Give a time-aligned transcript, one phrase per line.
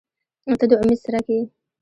[0.59, 1.41] •ته د امید څرک یې.